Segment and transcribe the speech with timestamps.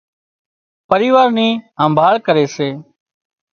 [0.89, 1.49] پريوار نِي
[1.81, 2.69] همڀاۯ ڪري سي